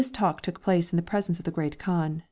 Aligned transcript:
talk 0.09 0.41
took 0.41 0.59
place 0.63 0.91
in 0.91 0.95
the 0.97 1.03
presence 1.03 1.37
of 1.37 1.45
the 1.45 1.51
Great 1.51 1.77
Kaan. 1.77 2.19